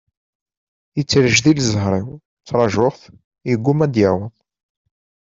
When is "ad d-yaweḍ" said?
3.85-4.33